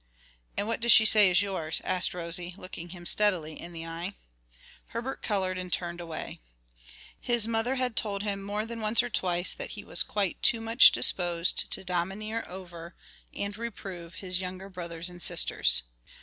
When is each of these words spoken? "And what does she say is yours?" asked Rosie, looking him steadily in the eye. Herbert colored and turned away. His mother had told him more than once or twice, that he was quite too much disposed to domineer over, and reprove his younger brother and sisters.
"And 0.57 0.65
what 0.67 0.79
does 0.79 0.91
she 0.91 1.05
say 1.05 1.29
is 1.29 1.43
yours?" 1.43 1.79
asked 1.83 2.15
Rosie, 2.15 2.55
looking 2.57 2.89
him 2.89 3.05
steadily 3.05 3.61
in 3.61 3.71
the 3.71 3.85
eye. 3.85 4.15
Herbert 4.87 5.21
colored 5.21 5.59
and 5.59 5.71
turned 5.71 6.01
away. 6.01 6.39
His 7.19 7.47
mother 7.47 7.75
had 7.75 7.95
told 7.95 8.23
him 8.23 8.41
more 8.41 8.65
than 8.65 8.81
once 8.81 9.03
or 9.03 9.11
twice, 9.11 9.53
that 9.53 9.73
he 9.77 9.83
was 9.83 10.01
quite 10.01 10.41
too 10.41 10.59
much 10.59 10.91
disposed 10.91 11.69
to 11.69 11.83
domineer 11.83 12.43
over, 12.49 12.95
and 13.31 13.55
reprove 13.55 14.15
his 14.15 14.41
younger 14.41 14.69
brother 14.69 15.03
and 15.07 15.21
sisters. 15.21 15.83